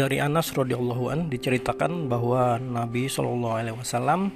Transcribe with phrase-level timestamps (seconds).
[0.00, 4.32] Dari Anas radhiyallahu an diceritakan bahwa Nabi Shallallahu alaihi wasallam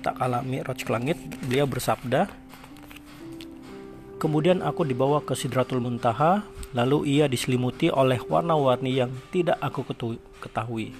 [0.00, 2.32] tak kala Mi'raj ke langit, beliau bersabda,
[4.16, 9.84] Kemudian aku dibawa ke Sidratul Muntaha, lalu ia diselimuti oleh warna-warni yang tidak aku
[10.40, 10.96] ketahui.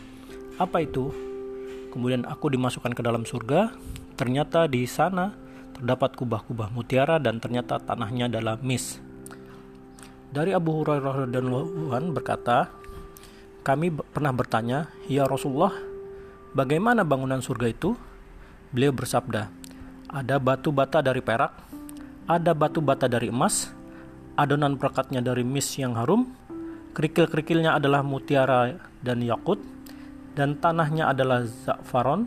[0.60, 1.08] Apa itu?
[1.88, 3.72] Kemudian aku dimasukkan ke dalam surga,
[4.20, 5.32] ternyata di sana
[5.72, 9.00] terdapat kubah-kubah mutiara dan ternyata tanahnya adalah mis.
[10.28, 12.82] Dari Abu Hurairah radhiyallahu berkata,
[13.62, 15.72] kami pernah bertanya, "Ya Rasulullah,
[16.52, 17.94] bagaimana bangunan surga itu?"
[18.74, 19.48] Beliau bersabda,
[20.10, 21.54] "Ada batu bata dari perak,
[22.26, 23.70] ada batu bata dari emas,
[24.34, 26.34] adonan perakatnya dari mis yang harum,
[26.92, 29.62] kerikil-kerikilnya adalah mutiara dan yakut,
[30.34, 32.26] dan tanahnya adalah za'faron.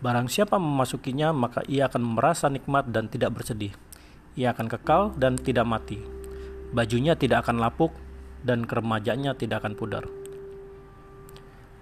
[0.00, 3.72] Barang siapa memasukinya, maka ia akan merasa nikmat dan tidak bersedih.
[4.36, 6.00] Ia akan kekal dan tidak mati.
[6.70, 7.92] Bajunya tidak akan lapuk,
[8.46, 10.25] dan keremajanya tidak akan pudar."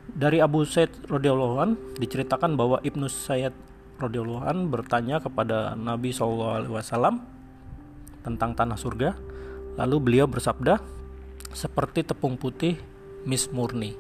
[0.05, 3.56] Dari Abu Said radhiyallahu an diceritakan bahwa Ibnu Sayyid
[3.97, 6.69] radhiyallahu an bertanya kepada Nabi SAW
[8.20, 9.16] tentang tanah surga.
[9.80, 10.77] Lalu beliau bersabda,
[11.56, 12.77] seperti tepung putih
[13.25, 13.97] mis murni.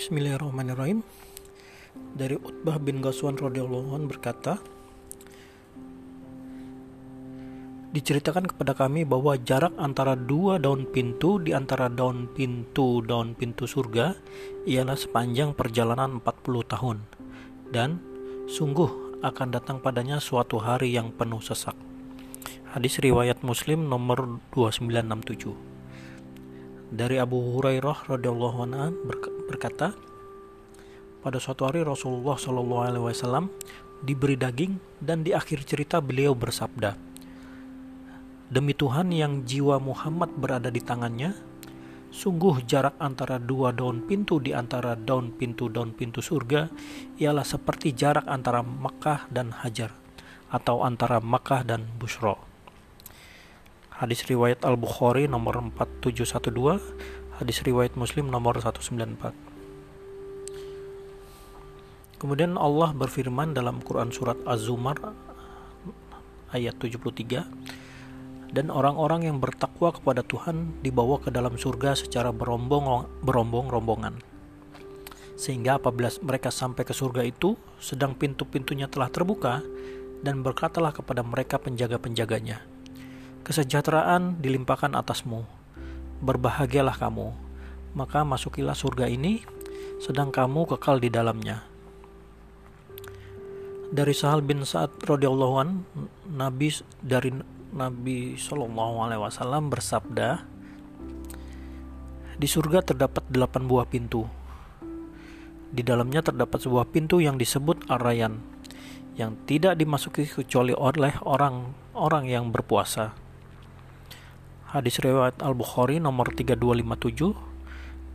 [0.00, 1.04] Bismillahirrahmanirrahim.
[2.16, 4.60] Dari Utbah bin Ghazwan radhiyallahu berkata,
[7.94, 13.70] diceritakan kepada kami bahwa jarak antara dua daun pintu di antara daun pintu daun pintu
[13.70, 14.18] surga
[14.66, 16.98] ialah sepanjang perjalanan 40 tahun
[17.70, 18.02] dan
[18.50, 21.78] sungguh akan datang padanya suatu hari yang penuh sesak.
[22.74, 25.54] Hadis riwayat Muslim nomor 2967.
[26.90, 28.90] Dari Abu Hurairah radhiyallahu anhu
[29.46, 29.94] berkata,
[31.22, 33.48] pada suatu hari Rasulullah Shallallahu alaihi wasallam
[34.02, 37.13] diberi daging dan di akhir cerita beliau bersabda,
[38.54, 41.34] Demi Tuhan yang jiwa Muhammad berada di tangannya,
[42.14, 46.70] sungguh jarak antara dua daun pintu di antara daun pintu-daun pintu surga
[47.18, 49.90] ialah seperti jarak antara Makkah dan Hajar
[50.54, 52.38] atau antara Makkah dan Busro.
[53.90, 59.34] Hadis riwayat Al-Bukhari nomor 4712, hadis riwayat Muslim nomor 194.
[62.22, 65.10] Kemudian Allah berfirman dalam Quran surat Az-Zumar
[66.54, 67.82] ayat 73
[68.54, 74.22] dan orang-orang yang bertakwa kepada Tuhan dibawa ke dalam surga secara berombong-rombongan.
[75.34, 79.58] Sehingga apabila mereka sampai ke surga itu, sedang pintu-pintunya telah terbuka,
[80.22, 82.62] dan berkatalah kepada mereka penjaga-penjaganya,
[83.44, 85.44] Kesejahteraan dilimpahkan atasmu,
[86.24, 87.28] berbahagialah kamu,
[87.92, 89.44] maka masukilah surga ini,
[90.00, 91.60] sedang kamu kekal di dalamnya.
[93.92, 95.84] Dari Sahal bin Sa'ad radhiyallahu an,
[96.24, 96.72] Nabi
[97.04, 97.36] dari
[97.74, 100.46] Nabi Shallallahu Alaihi Wasallam bersabda,
[102.38, 104.30] di surga terdapat delapan buah pintu.
[105.74, 108.38] Di dalamnya terdapat sebuah pintu yang disebut Arayan,
[109.18, 113.10] yang tidak dimasuki kecuali oleh orang-orang yang berpuasa.
[114.70, 117.34] Hadis riwayat Al Bukhari nomor 3257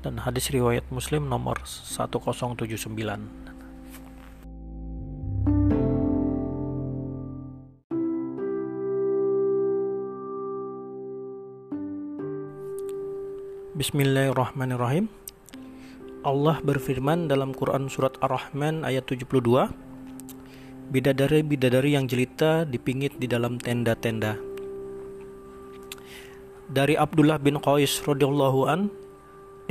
[0.08, 3.49] dan hadis riwayat Muslim nomor 1079.
[13.79, 15.07] Bismillahirrahmanirrahim.
[16.28, 19.40] Allah berfirman dalam Quran surat Ar-Rahman ayat 72.
[20.91, 24.35] Bidadari-bidadari yang jelita dipingit di dalam tenda-tenda.
[26.68, 28.91] Dari Abdullah bin Qais radhiyallahu an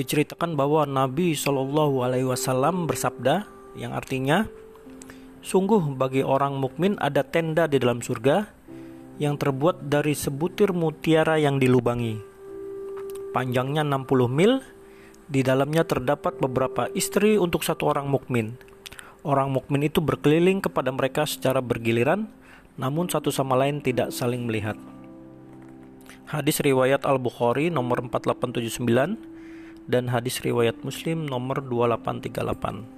[0.00, 3.44] diceritakan bahwa Nabi Shallallahu alaihi wasallam bersabda
[3.76, 4.48] yang artinya
[5.44, 8.48] sungguh bagi orang mukmin ada tenda di dalam surga
[9.20, 12.27] yang terbuat dari sebutir mutiara yang dilubangi
[13.32, 14.60] panjangnya 60 mil.
[15.28, 18.56] Di dalamnya terdapat beberapa istri untuk satu orang mukmin.
[19.20, 22.32] Orang mukmin itu berkeliling kepada mereka secara bergiliran,
[22.80, 24.80] namun satu sama lain tidak saling melihat.
[26.28, 29.20] Hadis riwayat Al-Bukhari nomor 4879
[29.88, 32.97] dan hadis riwayat Muslim nomor 2838.